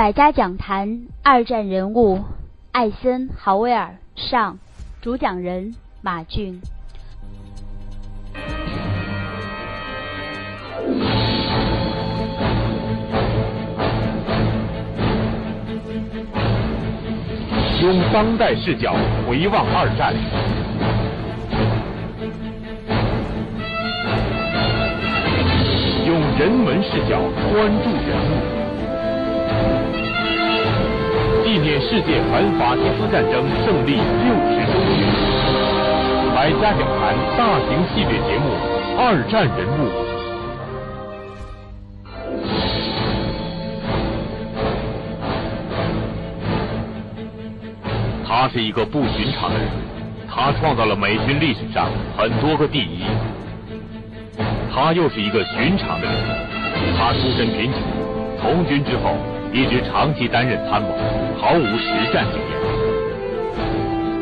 [0.00, 2.24] 百家讲坛二战人物
[2.72, 4.56] 艾森豪威尔上，
[5.02, 6.58] 主讲人马俊。
[17.82, 18.94] 用当代视角
[19.28, 20.14] 回望二战，
[26.06, 27.20] 用人文视角
[27.52, 28.59] 关注人物，
[31.50, 35.02] 纪念世界反法西斯战争胜利六十周年。
[36.32, 37.02] 百家讲坛
[37.36, 38.54] 大型系列节目
[38.96, 39.88] 《二战人物》。
[48.24, 49.68] 他是一个不寻常的人，
[50.32, 53.02] 他创造了美军历史上很多个第一。
[54.72, 56.14] 他又是一个寻常的人，
[56.96, 57.82] 他出身贫穷，
[58.40, 59.16] 从军之后
[59.52, 60.88] 一直长期担任参谋，
[61.38, 62.50] 毫无实战经验。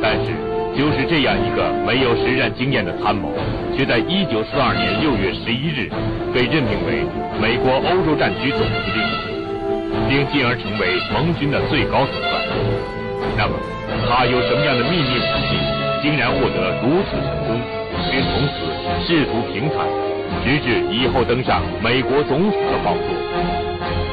[0.01, 0.33] 但是，
[0.77, 3.33] 就是这样一个没有实战经验的参谋，
[3.77, 5.91] 却在一九四二年六月十一日
[6.33, 7.05] 被任命为
[7.37, 9.05] 美国欧洲战区总司令，
[10.09, 12.31] 并进而成为盟军的最高统帅。
[13.37, 13.55] 那么，
[14.09, 15.61] 他有什么样的秘密武器，
[16.01, 17.61] 竟然获得如此成功，
[18.09, 18.65] 并从此
[19.05, 19.85] 仕途平坦，
[20.41, 24.08] 直至以后登上美国总统的宝座？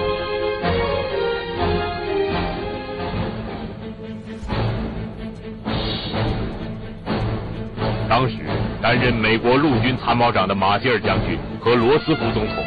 [8.15, 8.37] 当时
[8.81, 12.63] 担任美国陆军参谋长的马歇尔将军和罗斯福总统，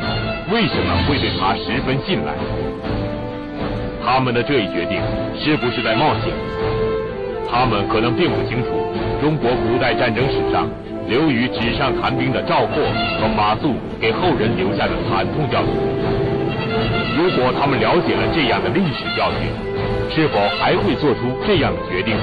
[0.52, 2.34] 为什么会对他十分信赖？
[4.04, 5.00] 他们的这一决定
[5.40, 6.34] 是不是在冒险？
[7.50, 10.68] 他们可能并不清楚中国古代战争史上
[11.08, 12.84] 流于纸上谈兵的赵括
[13.18, 15.72] 和马谡给后人留下的惨痛教训。
[17.16, 19.48] 如果他们了解了这样的历史教训，
[20.14, 22.14] 是否还会做出这样的决定？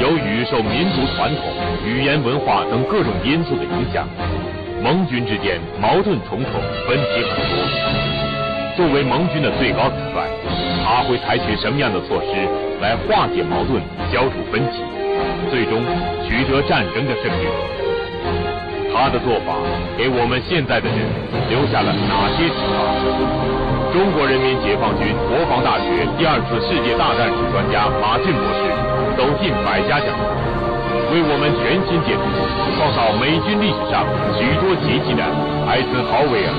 [0.00, 1.44] 由于受民族传统、
[1.84, 4.08] 语言文化等各种因素的影响，
[4.82, 6.52] 盟军之间矛盾重重，
[6.88, 7.52] 分歧很多。
[8.78, 10.24] 作为盟军的最高统帅，
[10.82, 12.32] 他会采取什么样的措施
[12.80, 14.80] 来化解矛盾、消除分歧，
[15.50, 15.84] 最终
[16.24, 17.44] 取得战争的胜利？
[18.88, 19.52] 他的做法
[19.98, 20.96] 给我们现在的人
[21.52, 22.88] 留下了哪些启发？
[23.92, 28.72] 中国人民解放军国大学第二次世界大战史专家马俊博士
[29.16, 30.24] 走进百家讲坛，
[31.12, 32.24] 为我们全新解读
[32.76, 34.08] 创造美军历史上
[34.40, 35.22] 许多奇迹的
[35.68, 36.52] 艾森豪威尔。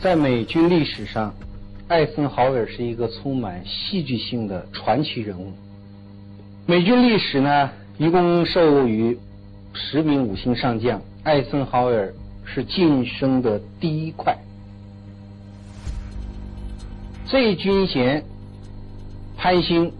[0.00, 1.34] 在美军历史上，
[1.88, 5.52] 艾森豪威尔是一个充满戏剧性的传奇人物。
[6.64, 9.18] 美军历史呢，一共授予
[9.74, 12.14] 十名五星上将，艾森豪威尔
[12.46, 14.34] 是晋升的第一块。
[17.30, 18.24] 这军衔
[19.36, 19.92] 攀升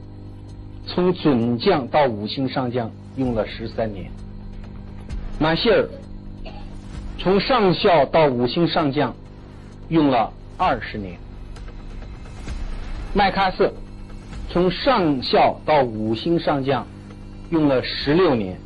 [0.85, 4.11] 从准将到五星上将用了十三年，
[5.39, 5.89] 马歇尔
[7.19, 9.15] 从上校到五星上将
[9.89, 11.21] 用了二十年，
[13.15, 13.73] 麦克阿瑟
[14.49, 16.85] 从上校到五星上将
[17.51, 18.59] 用了十六年，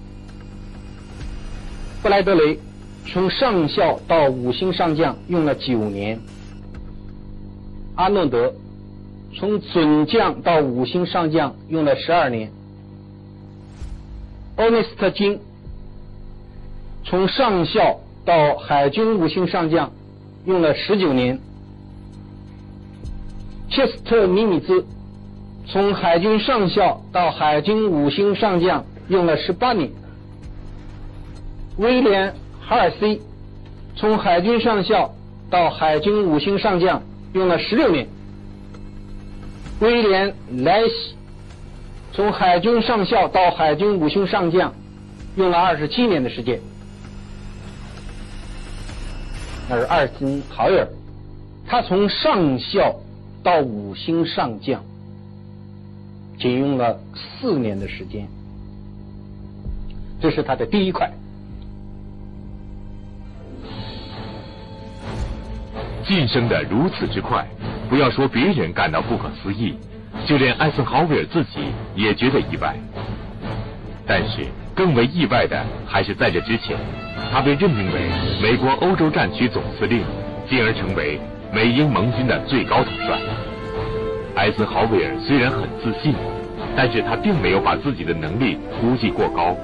[2.03, 2.59] 布莱德雷
[3.07, 6.19] 从上校到五星上将用了九年。
[7.97, 8.53] 阿诺德
[9.37, 12.51] 从准将到五星上将用了十二年，
[14.57, 15.39] 欧内斯特金
[17.05, 19.93] 从上校到海军五星上将
[20.45, 21.39] 用了十九年，
[23.71, 24.85] 切斯特米米兹
[25.67, 29.89] 从海军上校到海军五星上将用了十八年，
[31.77, 33.23] 威廉哈尔西
[33.95, 35.15] 从海军上校
[35.49, 37.01] 到海军五星上将。
[37.35, 38.07] 用了十六年，
[39.81, 41.17] 威廉莱西
[42.13, 44.73] 从海军上校到海军五星上将，
[45.35, 46.61] 用了二十七年的时间。
[49.69, 50.87] 那是艾森豪尔，
[51.67, 52.95] 他从上校
[53.43, 54.81] 到五星上将，
[56.39, 57.01] 仅用了
[57.41, 58.29] 四年的时间。
[60.21, 61.11] 这是他的第一块。
[66.07, 67.47] 晋升的如此之快，
[67.89, 69.75] 不要说别人感到不可思议，
[70.27, 71.61] 就连艾森豪威尔自己
[71.95, 72.75] 也觉得意外。
[74.07, 76.77] 但是更为意外的还是在这之前，
[77.33, 78.01] 他被任命为
[78.43, 80.03] 美国欧洲战区总司令，
[80.49, 81.19] 进而成为
[81.53, 83.19] 美英盟军的最高统帅。
[84.35, 86.15] 艾森豪威尔虽然很自信，
[86.77, 89.57] 但是他并没有把自己的能力估计过高。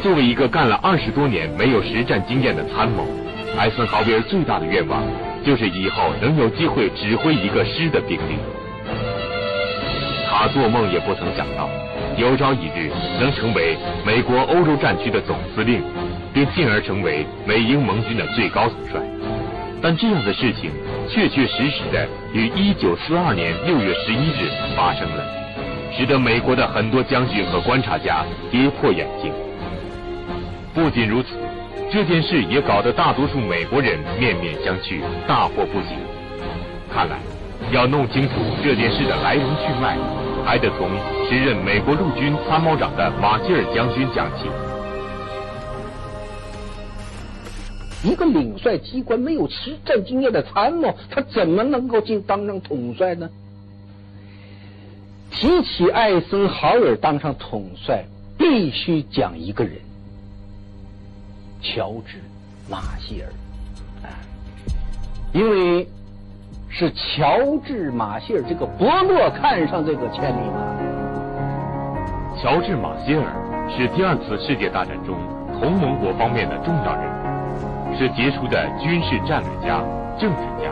[0.00, 3.04] 作为一个干了二十多年没有实战经验的参谋，
[3.58, 5.02] 艾森豪威尔最大的愿望。
[5.46, 8.36] 就是以后能有机会指挥一个师的兵力。
[10.28, 11.70] 他做梦也不曾想到，
[12.18, 12.90] 有朝一日
[13.20, 15.84] 能成为美国欧洲战区的总司令，
[16.34, 19.00] 并进而成为美英盟军的最高统帅。
[19.80, 20.72] 但这样的事情
[21.08, 25.24] 确确实实的于1942年6月11日发生了，
[25.96, 29.32] 使得美国的很多将军和观察家跌破眼镜。
[30.74, 31.28] 不仅如此，
[31.92, 35.96] 这件事也搞得大多数美国人面面相觑，大惑不解。
[36.92, 37.18] 看来，
[37.72, 39.96] 要弄清楚这件事的来龙去脉。
[40.44, 40.88] 还得从
[41.28, 44.48] 时任美国陆军参谋长的马歇尔将军讲起。
[48.08, 53.28] 一个领帅机关没有实战经验的参谋，他怎么能够进当上统帅呢？
[55.32, 58.04] 提起艾森豪尔当上统帅，
[58.38, 59.74] 必须讲一个人——
[61.60, 62.18] 乔治·
[62.70, 64.10] 马歇尔，啊，
[65.32, 65.88] 因为。
[66.68, 70.60] 是乔治·马歇尔这个伯乐看上这个千里马。
[72.36, 73.24] 乔治·马歇尔
[73.70, 75.16] 是第二次世界大战中
[75.58, 77.02] 同盟国方面的重要人
[77.94, 79.80] 物，是杰出的军事战略家、
[80.18, 80.70] 政治家。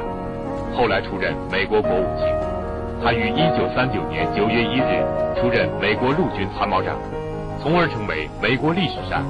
[0.76, 2.26] 后来出任美国国务卿。
[3.02, 6.98] 他于1939年9月1日出任美国陆军参谋长，
[7.62, 9.24] 从而成为美国历史上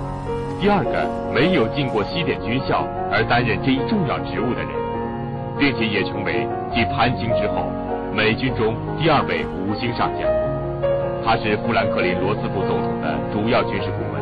[0.61, 4.71] 第二个没有进过西点军校而担任这一重要职务的人。
[5.59, 7.71] 并且也成为继潘兴之后
[8.13, 10.27] 美军中第二位五星上将。
[11.25, 14.19] 他是富兰克林·罗斯福总统的主要军事顾问，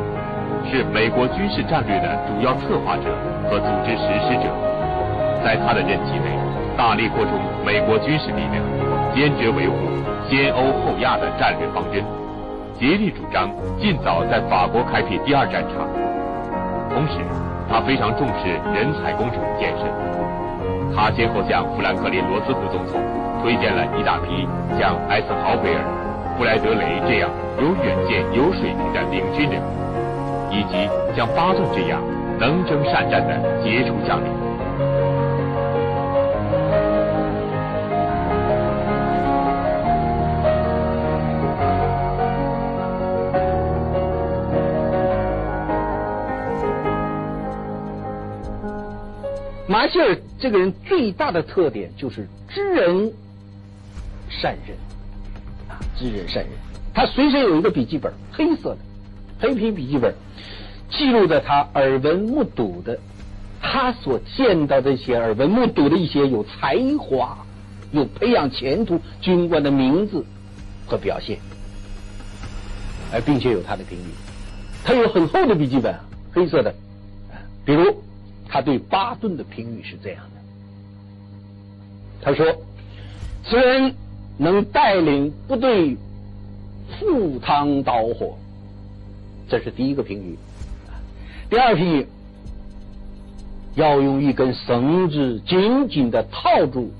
[0.70, 3.08] 是美国军事战略的主要策划者
[3.48, 4.52] 和组织实施者。
[5.42, 6.36] 在他的任期内，
[6.76, 7.32] 大力扩充
[7.64, 8.62] 美国军事力量，
[9.16, 9.74] 坚决维护
[10.28, 12.04] 先欧后亚的战略方针，
[12.78, 13.50] 竭力主张
[13.80, 15.88] 尽早在法国开辟第二战场。
[16.94, 17.24] 同时，
[17.68, 19.84] 他非常重视人才工程建设。
[20.94, 23.00] 他先后向富兰克林·罗斯福总统
[23.42, 24.46] 推荐了一大批
[24.78, 25.80] 像艾斯豪威尔、
[26.36, 29.72] 布莱德雷这样有远见、有水平的领军人物，
[30.50, 31.98] 以及像巴顿这样
[32.38, 34.41] 能征善战的杰出将领。
[49.82, 53.12] 马歇尔这个人最大的特点就是知人
[54.28, 54.76] 善任
[55.68, 56.52] 啊，知人善任。
[56.94, 58.78] 他随身有一个笔记本，黑色的
[59.40, 60.14] 黑皮笔记本，
[60.88, 62.96] 记录着他耳闻目睹的，
[63.60, 67.36] 他所见到的一些耳闻目睹的一些有才华、
[67.90, 70.24] 有培养前途军官的名字
[70.86, 71.40] 和表现，
[73.12, 74.12] 而并且有他的评语。
[74.84, 75.92] 他有很厚的笔记本，
[76.32, 76.72] 黑色的，
[77.64, 78.00] 比如。
[78.52, 80.40] 他对巴顿的评语是这样的
[82.20, 82.54] ：“他说，
[83.48, 83.94] 此人
[84.36, 85.96] 能带领部队
[87.00, 88.36] 赴汤蹈火，
[89.48, 90.36] 这是第一个评语。
[91.48, 92.06] 第二评语，
[93.74, 96.92] 要用一根绳子紧紧的套住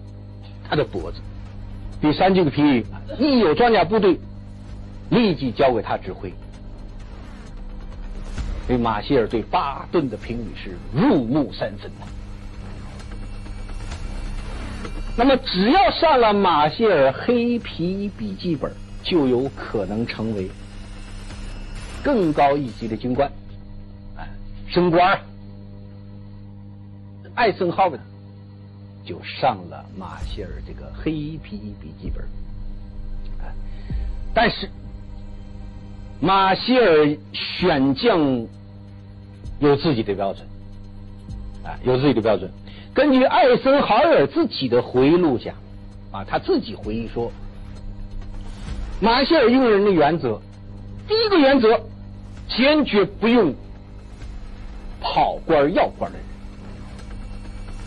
[0.67, 1.19] 他的脖子。
[2.01, 2.87] 第三这个评语，
[3.19, 4.19] 一有装甲部队，
[5.11, 6.33] 立即交给他指挥。”
[8.67, 12.06] 对马歇尔对巴顿的评语是入木三分的。
[15.17, 18.72] 那么，只要上了马歇尔黑皮笔记本，
[19.03, 20.48] 就有可能成为
[22.03, 23.31] 更高一级的军官，
[24.17, 24.27] 哎，
[24.69, 25.20] 升官。
[27.34, 28.03] 艾森豪威尔
[29.05, 32.25] 就上了马歇尔这个黑皮笔记本，
[33.43, 33.53] 哎，
[34.32, 34.70] 但是。
[36.24, 38.46] 马歇尔选将
[39.58, 40.46] 有自己的标准，
[41.64, 42.48] 啊，有自己的标准。
[42.94, 45.52] 根据艾森豪尔自己的回忆录讲，
[46.12, 47.32] 啊，他自己回忆说，
[49.00, 50.41] 马歇尔用人的原则，
[51.08, 51.81] 第一个原则，
[52.48, 53.52] 坚决不用
[55.00, 56.26] 跑官要官的人。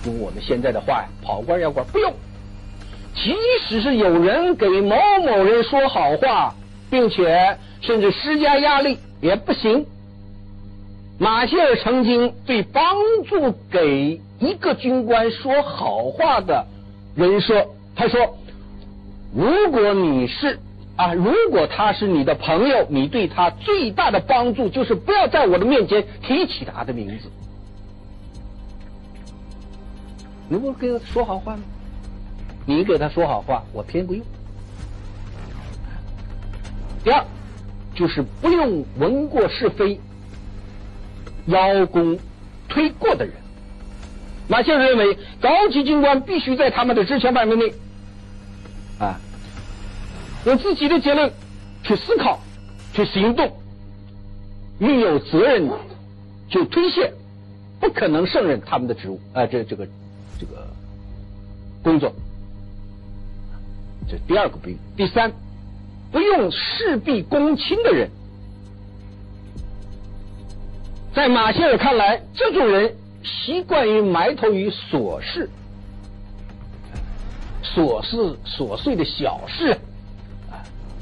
[0.07, 2.13] 用我们现在的话呀，跑官要官不用。
[3.15, 6.53] 即使是有人给某某人说好话，
[6.95, 7.57] 并且。
[7.81, 9.85] 甚至施加压力也不行。
[11.19, 12.83] 马歇尔曾经对帮
[13.27, 16.65] 助给一个军官说好话的
[17.15, 18.37] 人说：“他说，
[19.35, 20.59] 如果你是
[20.95, 27.29] 啊，如果他是你的朋友，你对他最大的帮助就是不要在我的面前提起他的名字。
[30.49, 31.61] 你不给他说好话吗？
[32.65, 34.25] 你给他说好话，我偏不用。
[37.05, 37.25] 第二。”
[37.95, 40.01] 就是不用闻过是非、
[41.45, 42.19] 邀功
[42.67, 43.33] 推过的人，
[44.49, 47.73] 马歇尔认为，高级军官必须在他们的职权范围内，
[48.99, 49.17] 啊，
[50.45, 51.31] 用自己的结论
[51.83, 52.41] 去思考、
[52.93, 53.49] 去行动，
[54.79, 55.69] 一有责任
[56.49, 57.13] 就推卸，
[57.79, 59.87] 不可能胜任他们的职务啊，这这个
[60.37, 60.67] 这个
[61.81, 62.11] 工作。
[64.09, 65.31] 这第二个不用，第三，
[66.15, 68.09] 不用事必躬亲的人。
[71.13, 75.49] 在马歇尔看来，这种人习惯于埋头于琐事、
[77.61, 79.77] 琐事、琐碎的小事，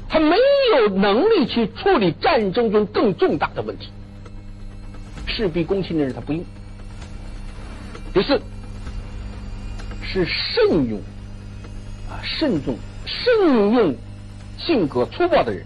[0.08, 0.34] 他没
[0.76, 3.90] 有能力去处理战争中更重大的问题。
[5.28, 6.44] 事必躬亲的人，他不用。
[8.12, 8.40] 第四，
[10.02, 10.98] 是慎用
[12.10, 13.94] 啊，慎重、慎用
[14.58, 15.64] 性格粗暴的人。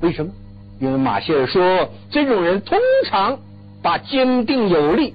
[0.00, 0.32] 为什么？
[0.80, 2.76] 因为马歇尔说，这种人通
[3.06, 3.38] 常
[3.82, 5.14] 把坚定有力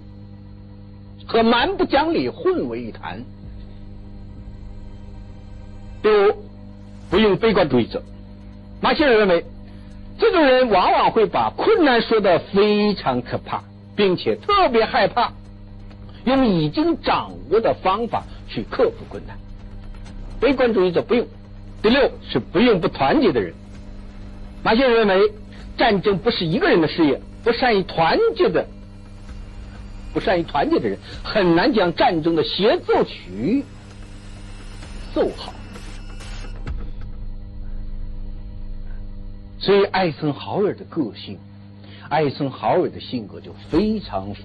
[1.27, 3.22] 和蛮不讲理混为一谈。
[6.01, 6.36] 第五，
[7.10, 8.01] 不用悲观主义者。
[8.80, 9.44] 马歇尔认为，
[10.18, 13.62] 这种人往往会把困难说的非常可怕，
[13.94, 15.34] 并且特别害怕
[16.24, 19.38] 用已经掌握的方法去克服困难。
[20.39, 21.27] 悲观主义者不用。
[21.82, 23.53] 第六是不用不团结的人。
[24.63, 25.32] 马歇尔认为。
[25.77, 28.65] 战争不是一个人的事业，不善于团结的，
[30.12, 33.63] 不善于团结的人很难将战争的协奏曲
[35.13, 35.53] 奏好。
[39.60, 41.38] 所以，艾森豪尔的个性，
[42.10, 44.41] 艾森豪尔的性格就非常符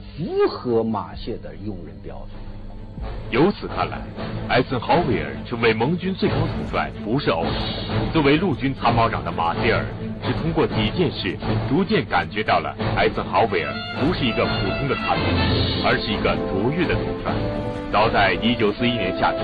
[0.51, 2.72] 合马歇尔的用人标准。
[3.31, 3.99] 由此看来，
[4.49, 7.53] 艾森豪威尔成为盟军最高统帅不是偶然。
[8.13, 9.85] 作为陆军参谋长的马歇尔，
[10.23, 11.37] 是通过几件事
[11.69, 15.25] 逐渐感觉到了艾森豪威尔不是一个普通的参谋，
[15.85, 17.33] 而是一个卓越的统帅。
[17.91, 19.43] 早在1941年夏天，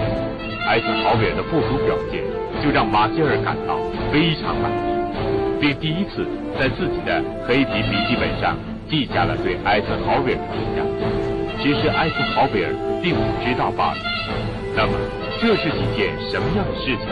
[0.69, 2.21] 艾森豪威尔的部署表现
[2.62, 3.79] 就让马歇尔感到
[4.12, 6.27] 非常满意，并第一次
[6.59, 8.57] 在自己的黑皮笔记本上
[8.88, 11.38] 记下了对艾森豪威尔的评价。
[11.61, 12.73] 只是艾森豪威尔
[13.03, 13.99] 并不知道罢了。
[14.75, 14.93] 那么，
[15.41, 17.07] 这是几件什么样的事情？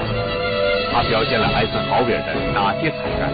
[0.92, 3.32] 他表现了艾森豪威尔的哪些才干，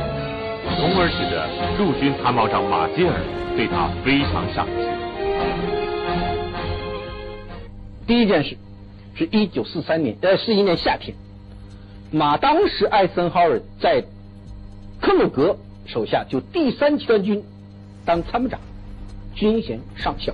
[0.76, 1.47] 从而使得
[1.78, 3.14] 陆军参谋长马歇尔
[3.57, 4.73] 对他非常赏识？
[8.07, 8.57] 第一件事
[9.14, 11.14] 是一九四三年呃四一年夏天，
[12.11, 14.02] 马当时艾森豪威尔在
[15.00, 17.45] 克鲁格手下就第三集团军
[18.04, 18.59] 当参谋长，
[19.35, 20.33] 军衔上校。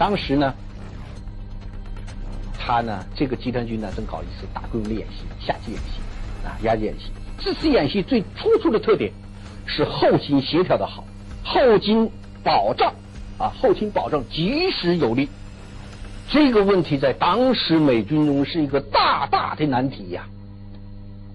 [0.00, 0.54] 当时呢，
[2.58, 6.00] 他呢，这个集团军呢，正搞一次大规模的演习，夏季演习
[6.42, 7.10] 啊，亚季演习。
[7.38, 9.12] 这次演习最突出的特点
[9.66, 11.04] 是后勤协调的好，
[11.44, 12.10] 后勤
[12.42, 12.94] 保障
[13.38, 15.28] 啊，后勤保障及时有力。
[16.30, 20.24] 这个问题在当时美军中是一个大大的难题呀，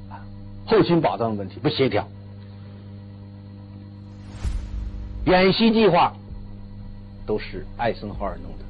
[0.10, 0.18] 啊，
[0.66, 2.08] 后勤保障的问题不协调，
[5.28, 6.12] 演习计划。
[7.26, 8.66] 都是艾森豪尔弄的。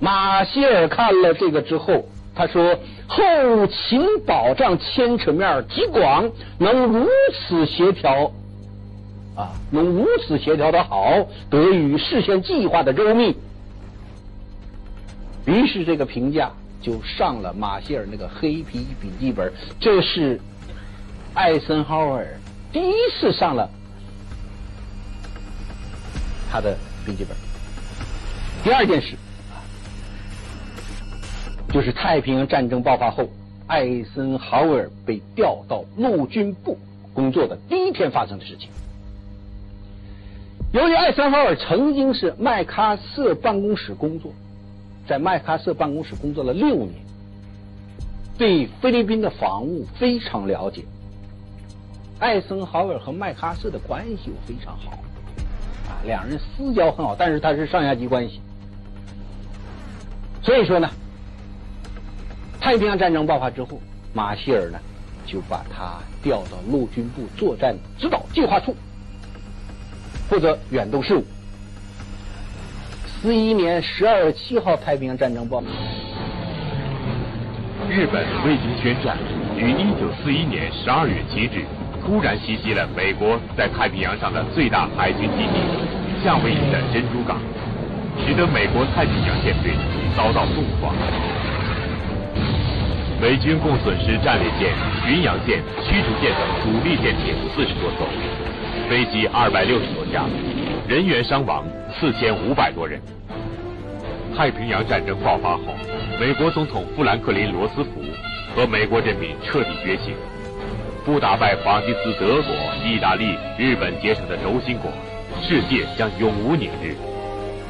[0.00, 8.30] 马歇尔看了这个之后，他说：“后勤保障牵扯面极广，能如此协调，
[9.34, 13.36] 啊，能如此协调的好，得益于事先计划的周密。”
[15.46, 19.52] 于是这个评价就上了马歇尔那个黑皮笔记本。
[19.80, 20.40] 这是
[21.34, 22.24] 艾森豪尔
[22.70, 23.68] 第一次上了
[26.48, 27.47] 他的笔记本。
[28.64, 29.16] 第二件事
[31.72, 33.28] 就是太平洋战争爆发后，
[33.66, 36.78] 艾森豪威尔被调到陆军部
[37.14, 38.68] 工作的第一天发生的事情。
[40.72, 44.32] 由于艾森豪威尔曾经是麦克阿瑟办公室工作，
[45.06, 46.92] 在麦克阿瑟办公室工作了六年，
[48.36, 50.84] 对菲律宾的防务非常了解。
[52.18, 54.90] 艾森豪威尔和麦克阿瑟的关系又非常好，
[55.88, 58.40] 啊，两人私交很好，但是他是上下级关系。
[60.48, 60.88] 所以说呢，
[62.58, 63.78] 太平洋战争爆发之后，
[64.14, 64.78] 马歇尔呢
[65.26, 68.74] 就把他调到陆军部作战指导计划处，
[70.26, 71.24] 负责远东事务。
[73.20, 75.66] 四一年十二月七号，太平洋战争爆发，
[77.90, 79.18] 日本未经宣战，
[79.54, 81.66] 于一九四一年十二月七日
[82.02, 85.60] 突然袭击了美国在太平洋上的最大海军基地——
[86.24, 87.38] 夏威夷的珍珠港。
[88.26, 89.72] 使得美国太平洋舰队
[90.16, 90.94] 遭到重创，
[93.20, 94.72] 美军共损失战列舰、
[95.06, 98.06] 巡洋舰、驱逐舰等主力舰艇四十多艘，
[98.88, 100.24] 飞机二百六十多架，
[100.86, 101.64] 人员伤亡
[101.98, 103.00] 四千五百多人。
[104.36, 105.74] 太平洋战争爆发后，
[106.20, 108.02] 美国总统富兰克林·罗斯福
[108.54, 110.14] 和美国人民彻底觉醒，
[111.04, 114.92] 不打败法西斯德国、意大利、日本结成的轴心国，
[115.40, 116.94] 世界将永无宁日。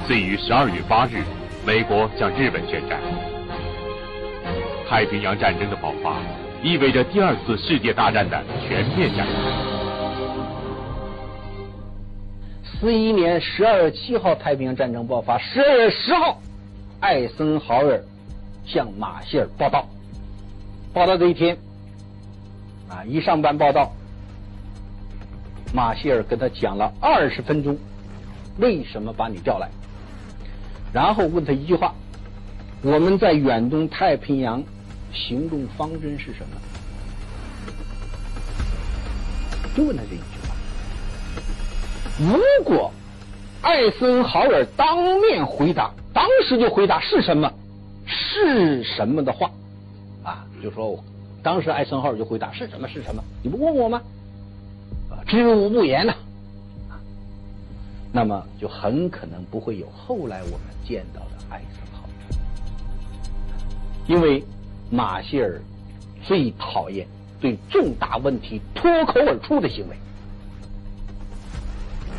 [0.08, 1.22] 遂于十二月八日，
[1.66, 2.98] 美国向日本宣战。
[4.88, 6.16] 太平洋战争的爆发，
[6.62, 9.34] 意味着第二次世界大战的全面展开。
[12.64, 15.36] 四一年十二月七号，太平洋战争爆发。
[15.36, 16.40] 十二月十号，
[17.00, 18.02] 艾森豪尔
[18.64, 19.86] 向马歇尔报道。
[20.94, 21.54] 报道这一天，
[22.88, 23.92] 啊，一上班报道，
[25.74, 27.76] 马歇尔跟他讲了二十分钟，
[28.58, 29.68] 为什么把你调来？
[30.92, 31.95] 然后问他一句话：
[32.83, 34.62] 我们在远东太平洋
[35.12, 36.61] 行动方针是什么？
[39.76, 40.54] 就问他这一句话。
[42.18, 42.90] 如果
[43.62, 47.52] 艾森豪尔当面回答，当时就回答是什么
[48.07, 49.50] 是什么的话，
[50.25, 50.99] 啊，就说
[51.42, 54.02] 当时艾森豪尔就回答是什么是什么，你不问我吗？
[55.11, 56.14] 啊，知无不言呐，
[58.12, 62.09] 那么就很可能不会有后来我们见到的艾森豪尔，
[64.07, 64.42] 因为
[64.90, 65.61] 马歇尔
[66.25, 67.07] 最讨厌
[67.38, 69.97] 对重大问题脱口而出的行为。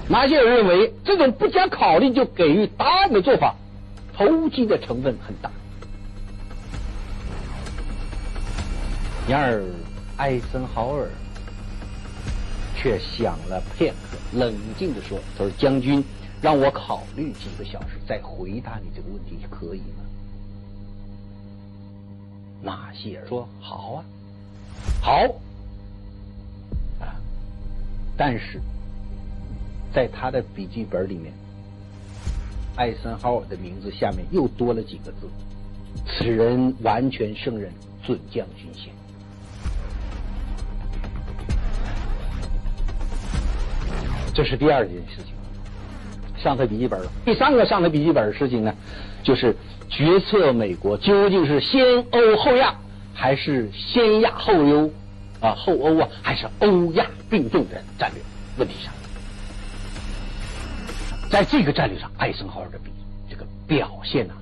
[0.07, 3.55] 马歇尔认为，这种不加考虑就给予答案的做法，
[4.15, 5.49] 投机的成分很大。
[9.27, 9.63] 然而，
[10.17, 11.07] 艾森豪尔
[12.75, 16.03] 却想了片刻，冷静的说：“他说，将军，
[16.41, 20.03] 让我考虑几个小时再回答你这个问题，可以吗？”
[22.63, 24.05] 马歇尔说：“好啊，
[25.01, 25.11] 好
[26.99, 27.15] 啊，
[28.17, 28.59] 但是。”
[29.91, 31.33] 在他的笔记本里面，
[32.75, 35.27] 艾森豪尔的名字下面又多了几个字
[36.05, 37.73] ：“此人完全胜任
[38.03, 38.93] 准将军衔。”
[44.31, 45.33] 这是第二件事情，
[46.41, 47.11] 上他笔记本了。
[47.25, 48.73] 第三个上他笔记本的事情呢，
[49.23, 49.55] 就是
[49.89, 52.75] 决策美国究竟是先欧后亚，
[53.13, 54.91] 还是先亚后欧
[55.41, 58.21] 啊后欧啊，还是欧亚并重的战略
[58.57, 58.93] 问题上。
[61.29, 62.89] 在这个战略上，艾森豪尔的比
[63.29, 64.33] 这个表现呢？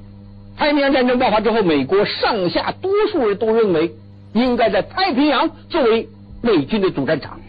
[0.56, 3.94] 太平洋战争爆发之后，美国上下多数人都认为
[4.34, 6.08] 应该在太平洋作为
[6.42, 7.40] 美军的主战场。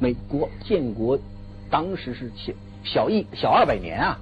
[0.00, 1.18] 美国建国
[1.70, 2.32] 当时是
[2.84, 4.18] 小小一小二百年啊，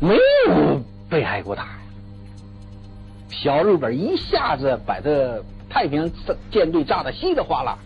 [0.00, 1.78] 没有被挨过打呀，
[3.30, 6.12] 小日本一下子把这太平
[6.50, 7.78] 舰队炸得稀里哗啦。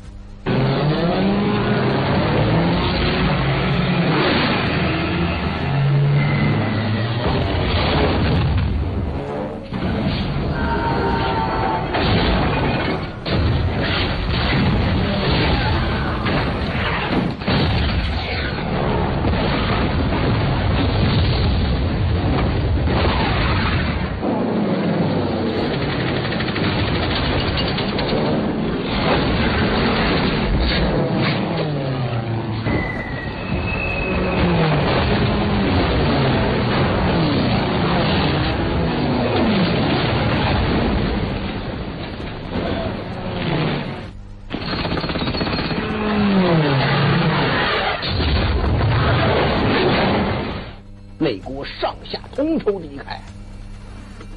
[52.71, 53.21] 都离开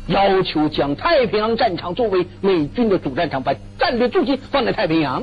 [0.08, 5.22] 要求将太平洋战场作为美军的主战场，把战略重心放在太平洋，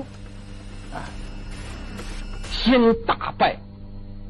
[0.92, 1.04] 啊，
[2.50, 3.56] 先打败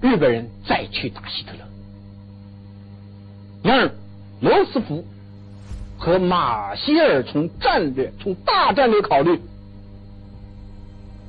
[0.00, 1.58] 日本人，再去打希特勒。
[3.62, 3.90] 然而，
[4.40, 5.04] 罗斯福
[5.96, 9.40] 和马歇尔从战略、从大战略考虑，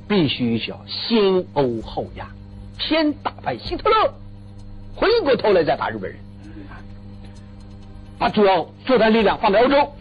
[0.08, 2.28] 必须要先欧后亚，
[2.80, 4.14] 先打败希特勒，
[4.96, 6.18] 回过头来再打日本人。
[8.22, 9.94] 把主要作战力量放在欧洲，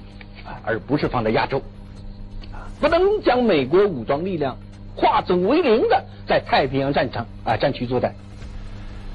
[0.64, 1.60] 而不是放在亚洲，
[2.80, 4.60] 不能将美国武装力量
[4.96, 8.14] 化整为零的在太平洋战场啊战区作战。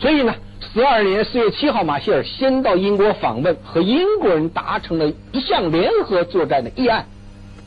[0.01, 7.07] 所以呢，十二年四月七号，马歇尔先到英国访问，和英国人达成了一项联合作战的议案。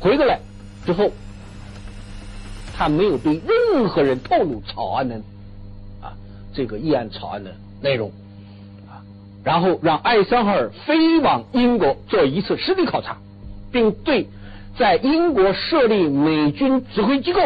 [0.02, 0.42] 回过来
[0.86, 1.10] 之后，
[2.78, 5.16] 他没有对任何人透露草案的
[6.02, 6.12] 啊
[6.54, 8.12] 这个议案草案的内容。
[9.50, 13.18] 然后让艾森豪尔飞往英国做一次实地考察，
[13.72, 14.28] 并对
[14.78, 17.42] 在英国设立美军指挥机构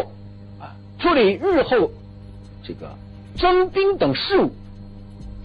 [0.60, 1.89] 啊，处理日后
[2.62, 2.94] 这个
[3.38, 4.52] 征兵等事务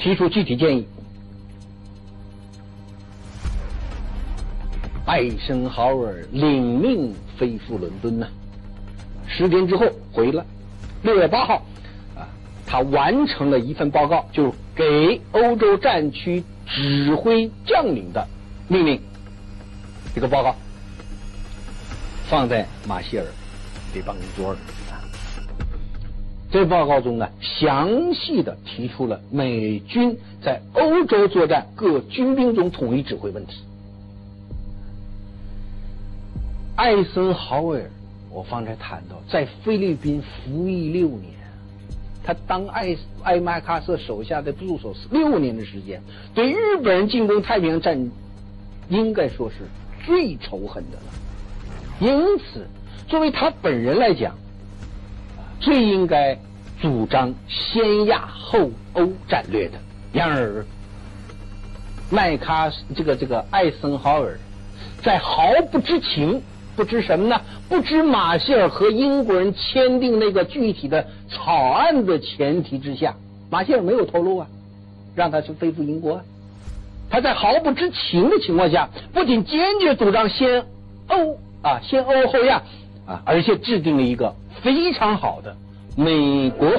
[0.01, 0.88] 提出具体建议。
[5.07, 8.27] 艾森豪尔领命飞赴伦敦呢，
[9.29, 10.44] 十天之后回来。
[11.05, 11.62] 六月八号，
[12.16, 12.27] 啊，
[12.66, 18.29] 他完成了一份报告，就给欧洲战区指挥将领的
[18.69, 19.01] 命令。
[20.14, 20.55] 这个报告
[22.29, 23.27] 放在马歇尔
[23.93, 24.62] 的办公桌上。
[26.53, 33.64] 这报告中呢，详细的提出了美军在欧洲作战各军兵种统一指挥问题。
[36.77, 37.91] 艾森豪威尔，
[38.31, 41.35] 我方才谈到，在菲律宾服役六年，
[42.29, 46.03] 他当艾艾麦卡瑟手下的助手六年的时间，
[46.35, 48.11] 对日本人进攻太平洋战，
[48.91, 49.57] 应该说是
[50.05, 51.05] 最仇恨的了。
[52.01, 52.67] 因此，
[53.07, 54.37] 作为他本人来讲，
[55.59, 56.38] 最应该
[56.83, 59.79] 主张先亚后欧战略的。
[60.12, 60.62] 然而，
[62.11, 64.38] 麦卡这个这个艾森豪尔
[65.03, 66.43] 在毫不知情。
[66.79, 67.41] 不知什么呢？
[67.69, 73.17] 不知马歇尔和英国人签订那个具体的草案的前提之下，
[73.51, 74.47] 马歇尔没有透露啊，
[75.17, 76.21] 让他去飞赴英国。
[77.11, 80.67] 他在毫不知情的情况下，不仅坚决主张先
[81.09, 82.62] 欧啊，先欧后亚
[83.09, 85.57] 啊，而且制定了一个非常好的
[85.97, 86.77] 美国赴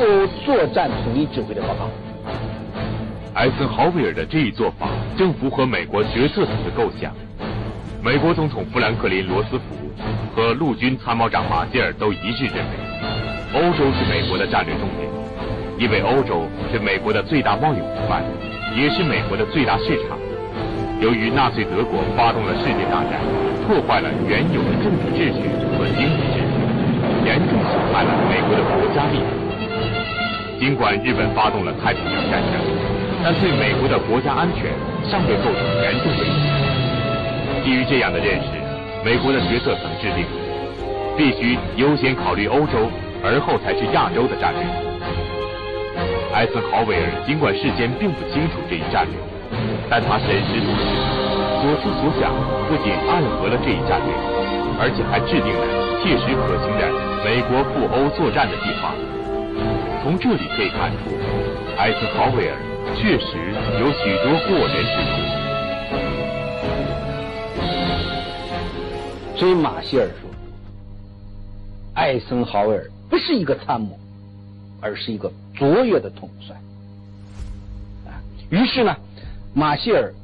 [0.00, 1.90] 欧作战统一指挥的报告。
[3.34, 4.88] 艾森豪威尔的这一做法，
[5.18, 7.12] 正符合美国决策层的构想。
[8.04, 9.62] 美国总统富兰克林·罗斯福
[10.34, 12.74] 和陆军参谋长马歇尔都一致认为，
[13.54, 15.06] 欧洲是美国的战略重点，
[15.78, 18.24] 因为欧洲是美国的最大贸易伙伴，
[18.74, 20.18] 也是美国的最大市场。
[20.98, 23.22] 由于纳粹德国发动了世界大战，
[23.70, 25.46] 破坏了原有的政治秩序
[25.78, 26.58] 和经济秩序，
[27.22, 29.30] 严重损害了美国的国家利益。
[30.58, 32.58] 尽管日本发动了太平洋战争，
[33.22, 34.74] 但对美国的国家安全
[35.08, 36.81] 尚未构成严重威胁。
[37.64, 38.48] 基于这样的认识，
[39.04, 40.26] 美国的决策层制定，
[41.16, 42.90] 必须优先考虑欧洲，
[43.22, 44.62] 而后才是亚洲的战略。
[46.34, 49.14] 艾森豪威尔尽管事先并不清楚这一战略，
[49.88, 50.90] 但他审时度势，
[51.62, 52.34] 所思所想
[52.66, 54.10] 不仅暗合了这一战略，
[54.82, 55.62] 而且还制定了
[56.02, 56.90] 切实可行的
[57.22, 58.90] 美国赴欧作战的计划。
[60.02, 61.14] 从这里可以看出，
[61.78, 62.58] 艾森豪威尔
[62.98, 63.38] 确实
[63.78, 65.41] 有许多过人之处。
[69.42, 70.30] 对马歇尔说，
[71.94, 73.98] 艾森豪威尔不是一个参谋，
[74.80, 76.54] 而是一个卓越的统帅。
[78.06, 78.94] 啊，于是呢，
[79.52, 80.14] 马歇尔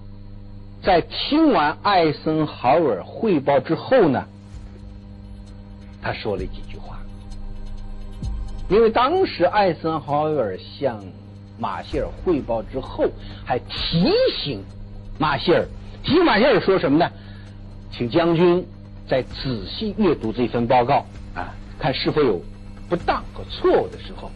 [0.85, 4.24] 在听完艾森豪威尔汇报之后呢，
[6.00, 7.00] 他说了几句话。
[8.70, 11.02] 因为当时艾森豪威尔向
[11.59, 13.04] 马歇尔汇报之后，
[13.44, 14.62] 还提醒
[15.18, 15.66] 马歇尔，
[16.04, 17.11] 提醒马歇尔说什么呢？
[17.90, 18.64] 请将军。
[19.09, 22.40] 在仔细阅读这份报告啊，看是否有
[22.88, 24.31] 不当和错误的时候，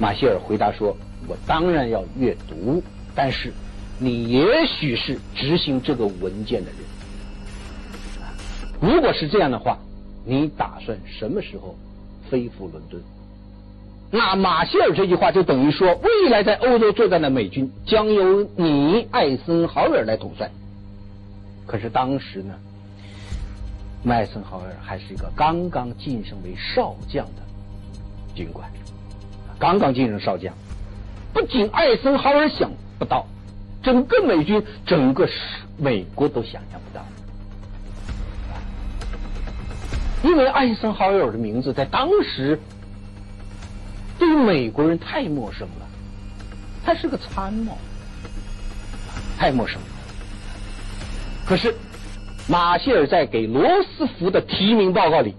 [0.00, 0.96] 马歇尔回答说
[1.28, 2.82] ：“我当然要阅读，
[3.14, 3.52] 但是
[3.98, 6.80] 你也许是执行这个文件的人。
[8.80, 9.78] 如果是这样的话，
[10.24, 11.76] 你打算什么时候
[12.28, 13.00] 飞赴伦敦？”
[14.10, 20.50] 那马歇尔这句话就等于说，未来在欧洲作战的美军将由你艾森豪威尔来统帅。
[21.66, 22.54] 可是当时呢？
[24.06, 27.42] 麦森豪威尔还是一个刚刚晋升为少将的
[28.36, 28.70] 军官，
[29.58, 30.54] 刚刚晋升少将。
[31.32, 33.26] 不仅艾森豪威尔想不到，
[33.82, 35.28] 整个美军、整个
[35.76, 37.04] 美国都想象不到，
[40.22, 42.60] 因为艾森豪威尔的名字在当时
[44.20, 45.88] 对于美国人太陌生了，
[46.84, 47.76] 他是个参谋，
[49.36, 49.88] 太陌生了。
[51.44, 51.74] 可是。
[52.48, 55.34] 马歇尔在给罗斯福的提名报告里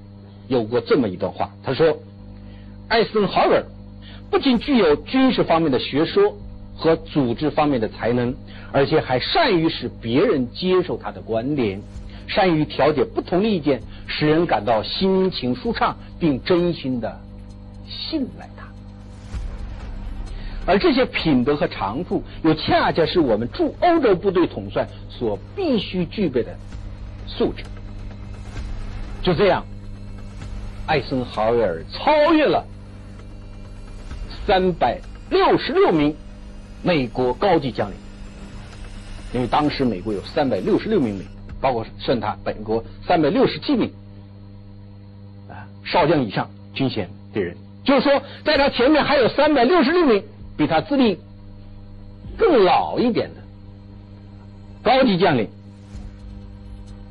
[0.50, 1.98] 有过这么一段话，他说
[2.90, 3.64] ：“艾森豪威尔
[4.30, 6.36] 不仅具有军事方面的学说
[6.76, 8.36] 和组织方面的才能，
[8.74, 11.82] 而且还善于使别人接受他的观点，
[12.28, 17.18] 善于调解不同意见，使人感到心情舒畅，并真心的
[17.88, 18.68] 信赖他。
[20.66, 26.54] 而这些品德和长处，又恰恰是我们驻欧洲部队统帅所必须具备的。”
[27.28, 27.64] 素质
[29.22, 29.64] 就这样，
[30.86, 32.66] 艾森豪威尔超越了。
[34.46, 34.98] 三百
[35.30, 36.16] 六十六名
[36.82, 37.98] 美国高级将领，
[39.34, 41.26] 因为当时美国有三百六十六名美，
[41.60, 43.92] 包括算他本国三百六十七名。
[45.50, 50.24] 啊少将以上军衔的人，就是说，在他前面还有三百六十六名
[50.56, 51.20] 比他资历
[52.38, 53.42] 更老一点的
[54.82, 55.50] 高级将领，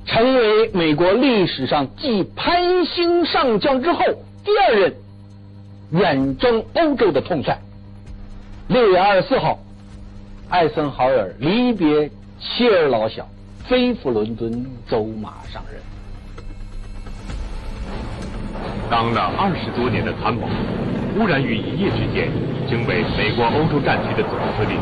[0.06, 3.98] 成为美国历史上继潘兴上将之后
[4.44, 4.94] 第二任
[5.90, 7.58] 远征欧洲的统帅。
[8.68, 9.58] 六月二十四号，
[10.48, 12.08] 艾森豪尔离别
[12.40, 13.28] 妻儿老小，
[13.64, 15.80] 飞赴伦敦，走马上任。
[18.88, 20.48] 当了二十多年的参谋，
[21.16, 22.28] 忽然于一夜之间
[22.68, 24.78] 成为美国欧洲战区的总司令，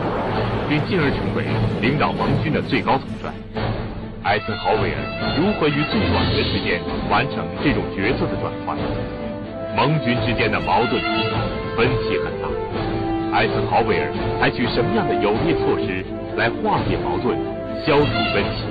[0.69, 1.45] 并进而成为
[1.81, 3.33] 领导盟军的最高统帅。
[4.25, 4.97] 艾森豪威尔
[5.39, 8.75] 如何于最短的时间完成这种角色的转换？
[9.77, 10.93] 盟军之间的矛盾
[11.77, 12.49] 分歧很大，
[13.37, 14.11] 艾森豪威尔
[14.41, 16.03] 采取什么样的有力措施
[16.37, 17.37] 来化解矛盾、
[17.85, 18.65] 消除分歧？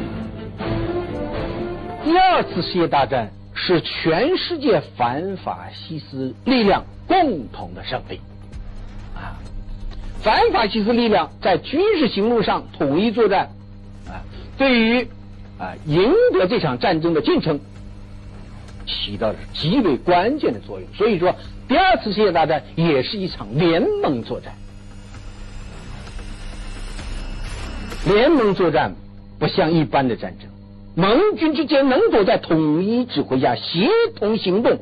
[2.04, 3.30] 第二次世界大战。
[3.56, 8.20] 是全世界反法西斯力量共同的胜利
[9.16, 9.38] 啊！
[10.24, 13.52] 反法西斯力量在军事行动上统一作战
[14.08, 14.26] 啊，
[14.58, 15.08] 对于
[15.64, 17.60] 啊赢得这场战争的进程
[18.86, 20.88] 起到了极为关键的作用。
[20.94, 21.36] 所以说，
[21.68, 24.54] 第二次世界大战也是一场联盟作战。
[28.06, 28.94] 联盟作战
[29.40, 30.50] 不像一般的战争。
[30.96, 34.78] 盟军之间能否在统一指挥下协同行动，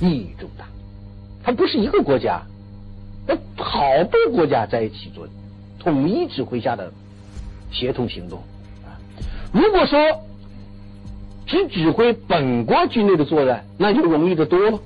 [0.00, 0.66] 意义重大。
[1.42, 2.42] 它不是一个国家，
[3.26, 5.26] 那好多国家在一起做
[5.78, 6.92] 统一指挥下的
[7.70, 8.42] 协同行动。
[9.52, 9.98] 如果说
[11.46, 14.78] 只指挥本国军队的作战，那就容易的多了。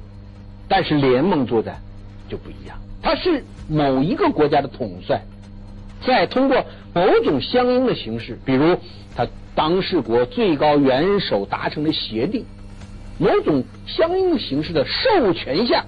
[0.68, 1.81] 但是联盟作战
[2.29, 5.22] 就不一样，他是某一个国家的统帅，
[6.07, 8.77] 在通过某种相应的形式，比如
[9.16, 9.27] 他。
[9.57, 12.44] 当事国最高元首达成的协定，
[13.18, 15.85] 某种相应形式的授权下，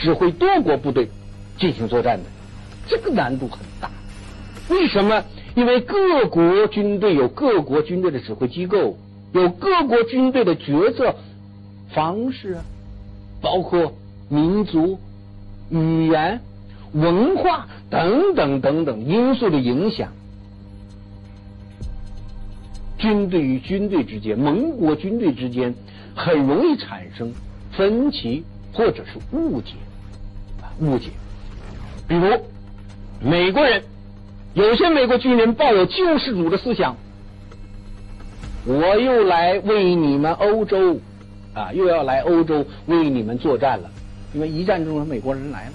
[0.00, 1.08] 指挥多国部队
[1.60, 2.24] 进行作战的，
[2.88, 3.88] 这个难度很大。
[4.68, 5.22] 为什么？
[5.58, 8.96] 因为各国军队有各国军队的指挥机构，
[9.32, 11.16] 有各国军队的决策
[11.92, 12.64] 方式啊，
[13.42, 13.92] 包括
[14.28, 15.00] 民族、
[15.68, 16.40] 语言、
[16.92, 20.12] 文化等等等等因素的影响。
[22.96, 25.74] 军队与军队之间，盟国军队之间，
[26.14, 27.32] 很容易产生
[27.72, 29.72] 分歧或者是误解，
[30.78, 31.10] 误解。
[32.06, 32.28] 比如
[33.20, 33.82] 美国人，
[34.64, 36.96] 有些美国军人抱有救世主的思想，
[38.66, 40.98] 我又来为你们欧洲
[41.54, 43.88] 啊，又要来欧洲为你们作战了，
[44.34, 45.72] 因为一战中的美国人来了，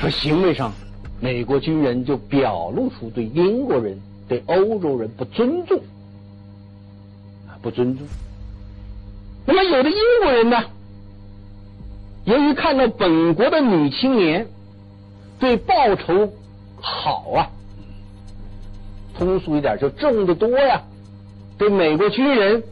[0.00, 0.70] 说行为上，
[1.18, 3.98] 美国军人就表露出对英国人。
[4.28, 5.78] 对欧洲人不尊重
[7.46, 8.06] 啊，不尊重。
[9.44, 10.64] 那么有的英国人呢，
[12.24, 14.46] 由于看到本国的女青年
[15.42, 16.32] 对报酬
[16.80, 17.50] 好啊，
[19.18, 20.80] 通俗一点就挣得多呀，
[21.58, 22.62] 对美国军人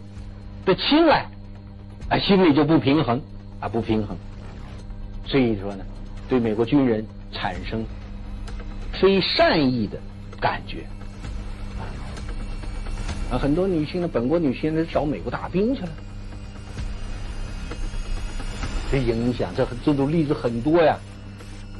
[0.64, 1.26] 的青睐
[2.08, 3.20] 啊，心里就不平衡
[3.58, 4.16] 啊，不平衡。
[5.26, 5.84] 所以说呢，
[6.28, 7.84] 对美国军人产生
[8.92, 9.98] 非善意的
[10.40, 10.86] 感觉。
[13.32, 15.88] 啊，很多女性呢，本国女性呢找美国大兵去了，
[18.92, 20.96] 这影响，这这种例子很多呀。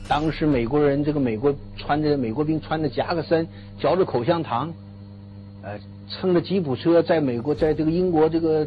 [0.09, 3.47] 当时美国人，这个美国穿着美国兵穿着夹克衫，
[3.79, 4.73] 嚼着口香糖，
[5.63, 8.67] 呃，乘着吉普车，在美国，在这个英国这个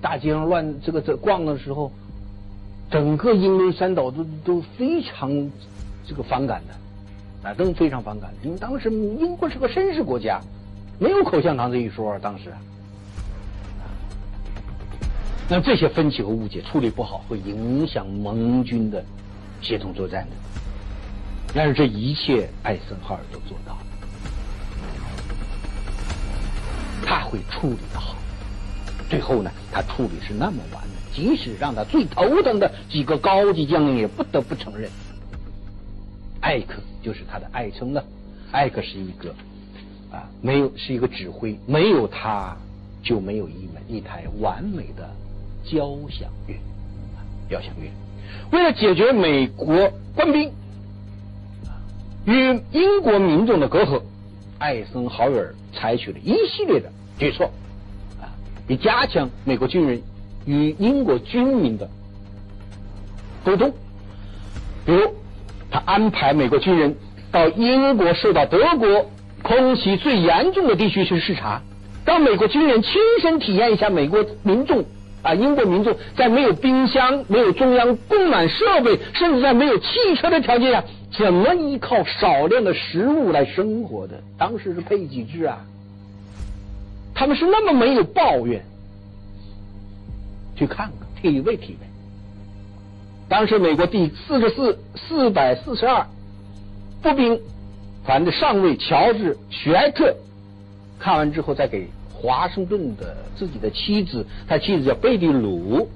[0.00, 1.90] 大街上乱这个这逛的时候，
[2.90, 5.50] 整个英伦三岛都都非常
[6.06, 10.40] 这个反感的，啊，都非常反感的，因为当时英国是个绅士国家。
[10.98, 12.52] 没有口香糖这一说，当时，
[15.48, 19.02] 那这些分歧和误解处理不好，会影响盟军的
[19.60, 20.61] 协同作战的。
[21.54, 23.80] 但是这一切，艾森豪尔都做到了，
[27.04, 28.16] 他会处理的好。
[29.08, 34.90] 最后呢，他处理是那么完美，即使让他最头疼的几个高级将领也不得不承认，
[36.40, 38.04] 艾克就是他的爱称了。
[38.50, 39.34] 艾克是一个。
[40.12, 42.54] 啊，没有是一个指挥，没有他
[43.02, 45.08] 就没有一门一台完美的
[45.64, 46.54] 交响乐。
[47.48, 47.90] 交响乐
[48.50, 50.52] 为了解决美国官兵
[52.24, 54.02] 与英国民众的隔阂，
[54.58, 57.50] 艾森豪威尔采取了一系列的举措
[58.20, 58.30] 啊，
[58.68, 60.02] 以加强美国军人
[60.46, 61.88] 与英国军民的
[63.44, 63.72] 沟通。
[64.84, 65.14] 比如，
[65.70, 66.96] 他安排美国军人
[67.30, 69.10] 到英国，受到德国。
[69.42, 71.62] 空袭最严重的地区去视察，
[72.04, 74.84] 让美国军人亲身体验一下美国民众
[75.20, 80.84] 啊，英国民众在没有冰箱、没有中央供暖设备，甚至在没有汽车的条件下，
[81.16, 84.22] 怎么依靠少量的食物来生活的？
[84.38, 85.64] 当时是配给制啊，
[87.14, 88.64] 他们是那么没有抱怨。
[90.56, 91.86] 去看看，体味体味。
[93.28, 96.06] 当时美国第四十四四百四十二
[97.02, 97.40] 步兵
[98.04, 100.14] 团的上尉乔治·许埃特
[100.98, 105.88] 看完之后，再给华盛顿的自己的妻子，他妻子叫贝蒂鲁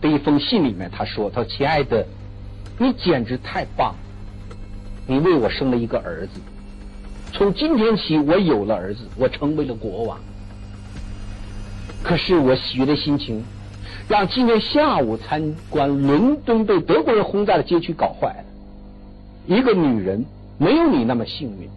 [0.00, 2.06] 的一封信里面，他说：“他说亲爱的，
[2.78, 3.98] 你简直太棒了，
[5.10, 6.40] 你为我生了一个儿子。
[7.32, 10.16] 从今天起，我有了儿子，我成为了国王。
[12.00, 13.42] 可是我喜悦的心情。”
[14.08, 18.44] 让今天下午参观伦敦被德国人轰炸的街区搞坏了。
[19.46, 20.24] 一个女人
[20.58, 21.68] 没有你那么幸运，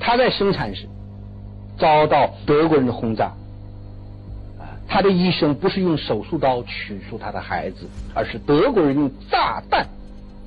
[0.00, 0.86] 她在生产时
[1.78, 3.30] 遭到德国人的轰炸，
[4.88, 9.86] 她的医生不是用手术刀取出她的孩子，而是德国人用炸弹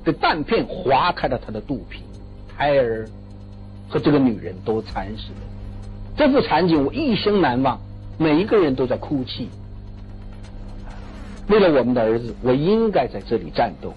[0.06, 2.04] 的弹片划开了他的肚皮，
[2.56, 3.06] 胎儿
[3.88, 5.40] 和这个女人都惨死了。
[6.16, 7.78] 这幅场景我一生难忘，
[8.16, 9.50] 每一个人都在哭泣。
[11.48, 13.92] 为了我们的儿子，我应该在这里战斗，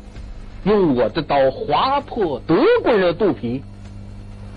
[0.63, 3.61] 用我的刀划破德国人的肚皮。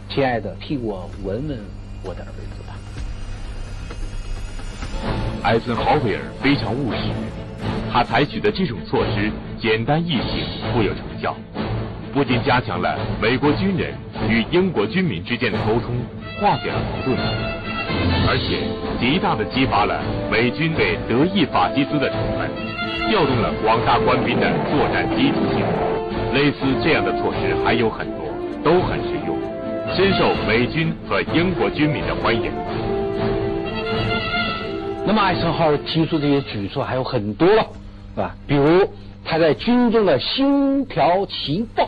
[0.08, 1.58] 亲爱的，替我闻闻
[2.02, 2.74] 我的儿子吧。
[5.42, 7.10] 艾森豪威尔非常务实，
[7.92, 9.30] 他采取的这种措施
[9.62, 10.44] 简单易行，
[10.74, 11.36] 富有成效，
[12.12, 13.94] 不仅加强了美国军人
[14.28, 15.94] 与英国军民之间的沟通，
[16.40, 17.16] 化解了矛盾，
[18.26, 18.58] 而且
[18.98, 22.50] 极大的激发了美军对德意法西斯的仇恨。
[23.08, 25.62] 调动了广大官兵的作战积极性，
[26.34, 28.26] 类似这样的措施还有很多，
[28.64, 29.38] 都很实用，
[29.94, 32.50] 深受美军和英国军民的欢迎。
[35.06, 37.64] 那么艾森豪尔提出这些举措还有很多了，
[38.16, 38.34] 是吧？
[38.44, 38.88] 比如
[39.24, 41.84] 他在军中的《星条旗报》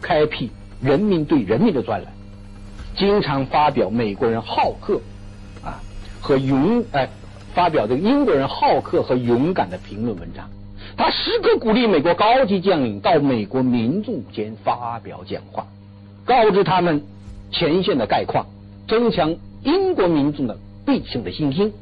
[0.00, 2.12] 开辟人民对人民的专栏，
[2.96, 5.00] 经常发表美国人好客
[5.64, 5.80] 啊
[6.20, 7.08] 和勇哎
[7.54, 10.48] 发表这个英国人好客和勇敢的评论文章。
[10.96, 15.66] 他时刻鼓励美国高级将领到美国民众间发表讲话，
[16.24, 17.04] 告知他们
[17.52, 18.46] 前线的概况，
[18.88, 21.72] 增强英国民众的必胜的信心。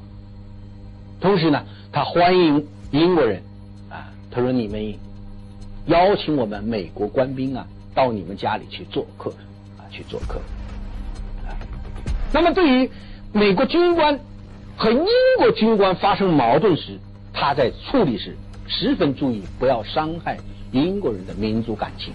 [1.21, 3.43] 同时呢，他欢迎英国人，
[4.37, 4.95] 他说：“你们
[5.87, 9.31] 邀请我们美国官兵啊，到你们家里去做客
[9.79, 10.39] 啊，去做客。”
[12.35, 12.91] 那么，对于
[13.33, 14.21] 美国军官
[14.77, 15.07] 和英
[15.39, 16.99] 国军官发生矛盾时，
[17.33, 18.37] 他在处理时。
[18.69, 20.37] 十分注意，不要伤害
[20.73, 22.13] 英国人的民族感情。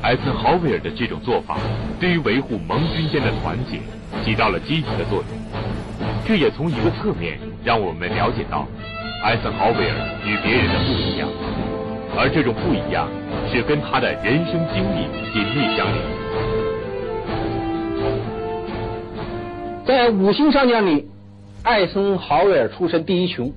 [0.00, 1.58] 艾森豪威尔的这种做法，
[2.00, 3.80] 对于维护盟军间的团结
[4.24, 5.26] 起到了积极的作用。
[6.24, 8.64] 这也从一个侧面让我们了解到，
[9.22, 11.28] 艾森豪威尔与别人的不一样，
[12.16, 13.08] 而这种不一样
[13.52, 16.02] 是跟他的人生经历紧密相连。
[19.86, 21.08] 在五星上将里。
[21.62, 23.52] 艾森豪威尔出身第一穷。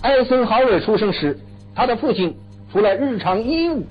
[0.00, 1.38] 艾森豪威尔出生时，
[1.74, 2.34] 他的父亲
[2.72, 3.84] 除了日常衣物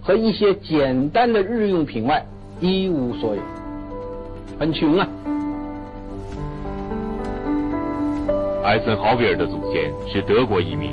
[0.00, 2.24] 和一些简单的日用品外，
[2.60, 3.42] 一无所有，
[4.60, 5.08] 很穷啊。
[8.64, 10.92] 艾森豪威尔的祖先是德国移民，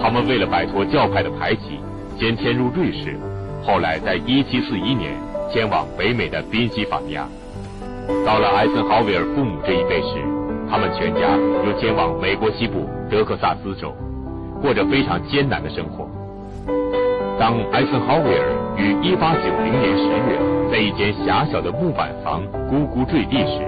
[0.00, 1.80] 他们为了摆脱教派的排挤，
[2.18, 3.16] 先迁入瑞士，
[3.64, 5.14] 后来在1741年
[5.50, 7.26] 迁往北美的宾夕法尼亚。
[8.26, 10.22] 到了艾森豪威尔父母这一辈时，
[10.68, 13.94] 他们全家又迁往美国西部德克萨斯州，
[14.60, 16.08] 过着非常艰难的生活。
[17.38, 19.14] 当艾森豪威尔于1890
[19.80, 20.38] 年10月
[20.70, 23.62] 在一间狭小的木板房咕咕坠地时，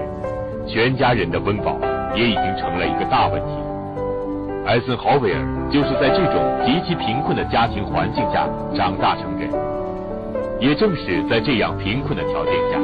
[0.67, 1.77] 全家人的温饱
[2.15, 3.51] 也已经成了一个大问题。
[4.65, 9.49] 艾森豪威尔就是在这种极其贫困的家庭环境下长大成人，
[10.59, 12.77] 也正是在这样贫困的条件下。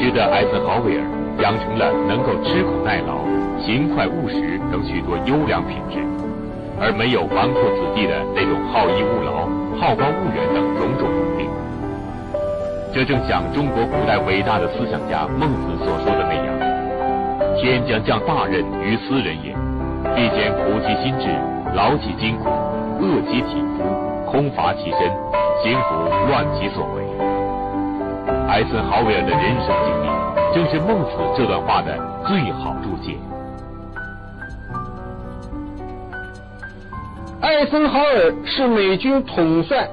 [0.00, 1.04] 使得艾森豪威尔
[1.38, 3.24] 养成了能够吃苦耐劳、
[3.60, 5.98] 勤快务实等许多优良品质，
[6.80, 9.46] 而没有纨绔子弟的那种好逸恶劳、
[9.78, 11.48] 好高骛远等种种毛病。
[12.92, 16.53] 这正像中国古代伟大的思想家孟子所说的那样
[17.56, 19.54] ：“天将降大任于斯人也，
[20.14, 21.28] 必先苦其心志，
[21.74, 22.48] 劳其筋骨，
[23.00, 25.00] 饿其体肤，空乏其身，
[25.62, 25.94] 行拂
[26.28, 27.04] 乱其所为。”
[28.48, 30.06] 艾森豪威尔的人生经历，
[30.54, 31.96] 正是孟子这段话的
[32.26, 33.16] 最好注解。
[37.40, 39.88] 艾森豪尔是美军统帅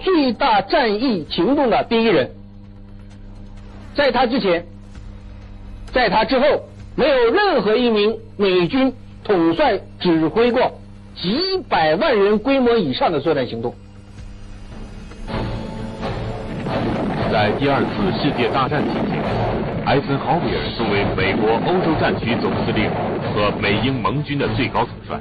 [0.00, 2.30] 最大战役行动的第一人，
[3.94, 4.64] 在他之前，
[5.92, 6.46] 在他之后，
[6.94, 8.92] 没有任何一名美军
[9.24, 10.78] 统帅指挥过
[11.16, 13.74] 几百万人规模以上的作战行动。
[17.30, 19.22] 在第二次世界大战期间，
[19.86, 22.90] 艾森豪威尔作为美国欧洲战区总司令
[23.32, 25.18] 和美英盟军的最高统帅，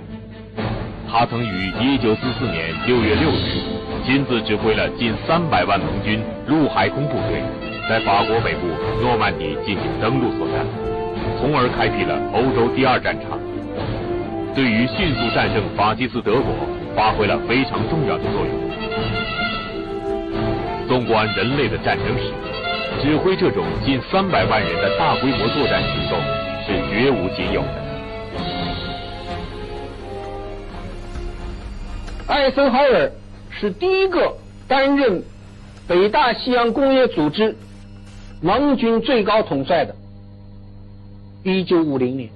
[1.09, 3.63] 他曾于1944年6月6日
[4.05, 7.41] 亲自指挥了近300万盟军陆海空部队
[7.88, 8.67] 在法国北部
[9.01, 10.65] 诺曼底进行登陆作战，
[11.39, 13.39] 从而开辟了欧洲第二战场。
[14.53, 16.53] 对于迅速战胜法西斯德国
[16.93, 18.51] 发挥了非常重要的作用。
[20.88, 22.34] 纵观人类的战争史，
[23.01, 26.19] 指挥这种近三百万人的大规模作战行动
[26.65, 27.82] 是绝无仅有的。
[32.28, 33.09] 艾森豪尔
[33.49, 34.34] 是第一个
[34.67, 35.24] 担任
[35.88, 37.55] 北大西洋工业组织
[38.41, 39.95] 盟军最高统帅的。
[41.43, 42.29] 一九五零年。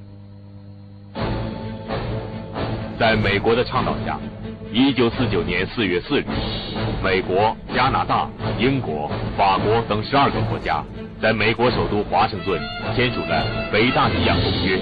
[2.99, 4.17] 在美国的倡导下，
[4.73, 6.25] 一九四九年四月四日，
[7.03, 8.27] 美国、加拿大、
[8.57, 10.83] 英国、法国等十二个国家
[11.21, 12.59] 在美国首都华盛顿
[12.95, 14.77] 签署了《北大西洋公约》，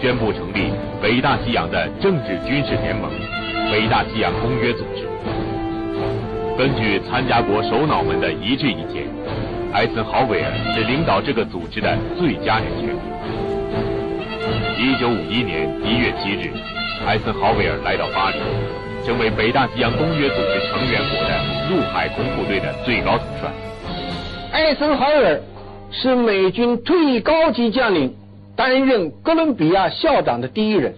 [0.00, 3.08] 宣布成立北大西洋的政治军事联盟——
[3.70, 5.06] 北大西洋公约组织。
[6.58, 9.06] 根据参加国首脑们的一致意见，
[9.72, 12.94] 艾森豪威尔是领导这个组织的最佳人选。
[14.78, 16.52] 一九五一年一月七日。
[17.06, 18.38] 艾森豪威尔来到巴黎，
[19.04, 23.50] 成为北大西洋公约组织成员国的陆海空部队的最高统帅。
[24.50, 25.40] 艾森豪威尔
[25.90, 28.14] 是美军退役高级将领
[28.56, 30.94] 担任哥伦比亚校长的第一人。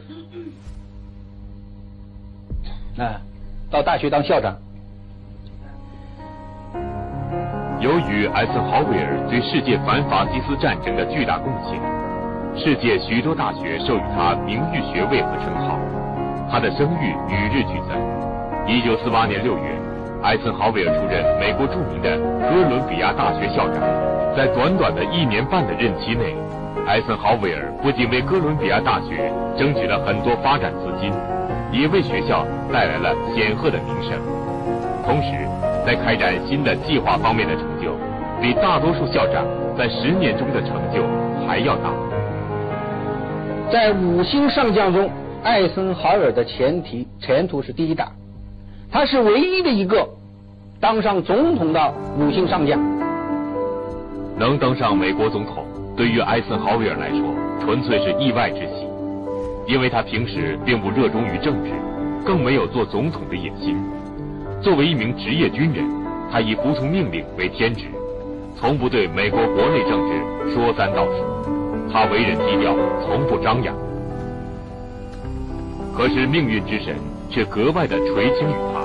[2.97, 3.21] 啊，
[3.71, 4.57] 到大学当校长。
[7.81, 11.79] 由于艾森豪威尔对世界反法西斯战争的巨大贡献，
[12.59, 15.79] 世界许多大学授予他名誉学位和称号。
[16.51, 17.95] 他的声誉与日俱增。
[18.67, 19.79] 一九四八年六月，
[20.25, 22.19] 艾森豪威尔出任美国著名的
[22.51, 23.81] 哥伦比亚大学校长。
[24.35, 26.35] 在短短的一年半的任期内，
[26.85, 31.13] 艾森豪威尔不仅为哥伦比亚大学争取了很多发展资金，
[31.71, 34.19] 也为学校带来了显赫的名声。
[35.07, 35.47] 同时，
[35.89, 37.91] 在开展新的计划方面的成就，
[38.43, 39.43] 比大多数校长
[39.75, 41.03] 在十年中的成就
[41.47, 41.91] 还要大。
[43.73, 45.11] 在五星上将中。
[45.41, 48.11] 艾森豪威尔的前提前途是第一大，
[48.91, 50.07] 他是唯一的一个
[50.81, 52.79] 当上总统的五星上将。
[54.37, 55.65] 能登上美国总统，
[55.97, 57.21] 对于艾森豪威尔来说，
[57.65, 58.87] 纯粹是意外之喜，
[59.69, 61.71] 因为他平时并不热衷于政治，
[62.27, 63.79] 更没有做总统的野心。
[64.61, 65.85] 作为一名职业军人，
[66.31, 67.87] 他以服从命令为天职，
[68.57, 71.93] 从不对美国国内政治说三道四。
[71.93, 72.75] 他为人低调，
[73.07, 73.75] 从不张扬。
[75.97, 76.97] 可是命运之神
[77.31, 78.83] 却格外的垂青于他，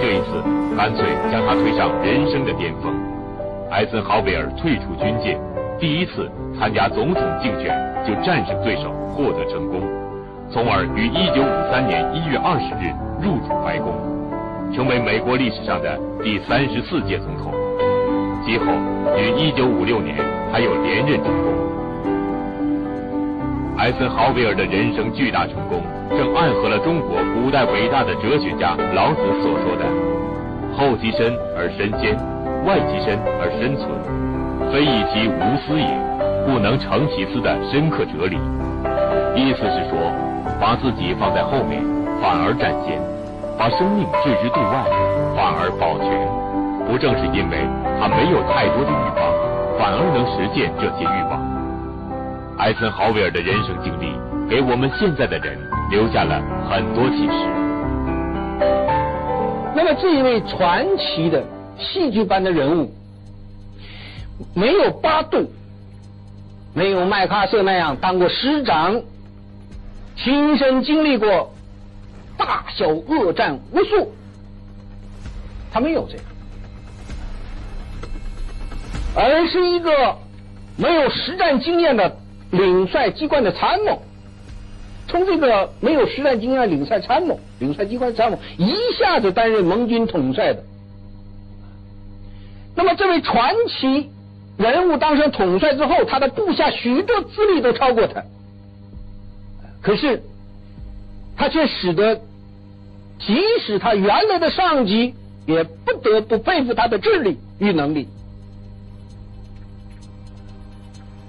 [0.00, 2.94] 这一次干脆将他推上人生的巅峰。
[3.70, 5.38] 艾森豪威尔退出军界，
[5.78, 7.74] 第一次参加总统竞选
[8.06, 9.80] 就战胜对手，获得成功，
[10.50, 13.94] 从而于1953年1月20日入主白宫，
[14.74, 17.52] 成为美国历史上的第三十四届总统。
[18.44, 18.64] 其后
[19.18, 20.16] 于1956年
[20.50, 21.52] 还有连任成功。
[23.76, 29.84] 艾森豪威尔的人生巨大成功，正暗合了中国古代伟大的哲学家老子所说的
[30.76, 32.14] “后其身而身先，
[32.66, 33.88] 外其身而身存，
[34.70, 35.88] 非以其无私也，
[36.46, 38.36] 不能成其私”的深刻哲理。
[39.34, 40.12] 意思是说，
[40.60, 41.82] 把自己放在后面
[42.20, 43.00] 反而占先，
[43.60, 44.86] 把生命置之度外
[45.36, 46.08] 反而保全。
[46.88, 47.58] 不正是因为
[48.00, 51.38] 他没有太多的欲望，反而能实现这些欲望？
[52.56, 54.16] 艾森豪威尔的人生经历，
[54.48, 55.58] 给我们现在的人
[55.90, 56.40] 留下了
[56.70, 57.32] 很多启示。
[59.76, 61.44] 那么这一位传奇的
[61.78, 62.90] 戏剧般的人物，
[64.54, 65.46] 没有巴顿，
[66.72, 69.02] 没有麦克阿瑟那样当过师长，
[70.16, 71.52] 亲身经历过
[72.40, 74.12] 大小恶战无数，
[75.70, 76.24] 他没有这个，
[79.14, 80.16] 而是一个
[80.76, 82.16] 没有实战经验的。
[82.50, 84.02] 领帅机关的参谋，
[85.06, 90.64] 从这个没有实战经验的领帅参谋、领帅机关参谋一下子担任盟军统帅的，
[92.74, 94.10] 那么这位传奇
[94.56, 98.24] 人物当上统帅之后，他的部下许多资历都超过他，
[99.80, 100.20] 可是
[101.36, 102.20] 他却使得
[103.26, 105.14] 即使他原来的上级
[105.46, 108.08] 也不得不佩服他的智力与能力。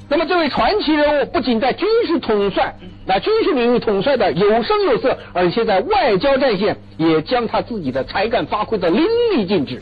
[0.10, 2.76] 那么这位传奇人物不仅在军事统帅、
[3.06, 9.02] 那军事领域统帅的有声有色，而且在外交战线也将他自己的才干发挥的淋
[9.34, 9.82] 漓尽致，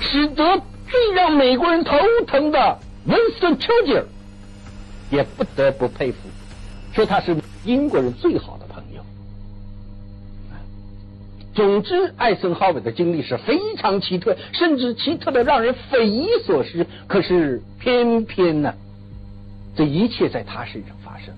[0.00, 1.98] 使得最让美国人头
[2.28, 2.78] 疼的
[3.08, 4.04] Winston Churchill
[5.10, 6.18] 也不得不佩服，
[6.92, 7.34] 说他是
[7.64, 9.02] 英国人最好的朋友。
[11.54, 16.84] 总之，艾森豪威尔的经历是非常奇特，甚至奇特的让人匪夷所思。
[17.06, 18.74] 可是偏偏呢，
[19.76, 21.32] 这一切在他身上发生。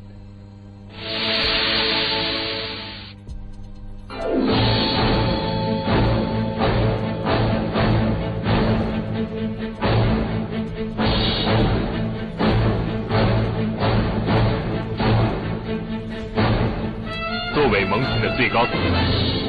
[18.37, 18.75] 最高层。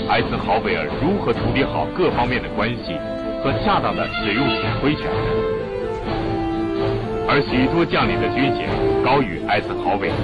[0.07, 2.95] 艾森豪威尔如何处理好各方面的关系
[3.43, 5.03] 和恰当的使用指挥权？
[7.27, 8.71] 而许多将领的军衔
[9.03, 10.15] 高于艾森豪威尔，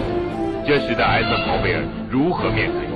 [0.65, 2.87] 这使得艾森豪威尔如何面对？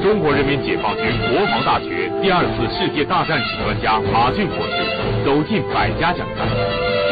[0.00, 4.80] 中国人民解放军国防大学第二次世界大战史专家马俊博士
[5.24, 6.48] 走进百家讲坛，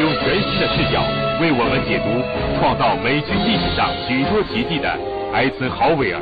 [0.01, 1.05] 用全新的视角
[1.45, 2.09] 为我们解读
[2.57, 4.89] 创造美军历史上许多奇迹的
[5.33, 6.21] 艾森豪威尔。